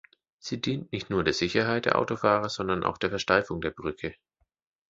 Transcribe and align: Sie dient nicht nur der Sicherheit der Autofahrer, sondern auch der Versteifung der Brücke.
Sie 0.39 0.59
dient 0.59 0.91
nicht 0.91 1.11
nur 1.11 1.23
der 1.23 1.31
Sicherheit 1.35 1.85
der 1.85 1.95
Autofahrer, 1.99 2.49
sondern 2.49 2.83
auch 2.83 2.97
der 2.97 3.11
Versteifung 3.11 3.61
der 3.61 3.69
Brücke. 3.69 4.15